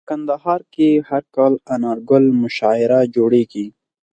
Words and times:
په 0.03 0.09
کندهار 0.11 0.61
کي 0.73 0.89
هر 1.09 1.23
کال 1.35 1.53
انارګل 1.75 2.23
مشاعره 2.41 2.99
جوړیږي. 3.15 3.67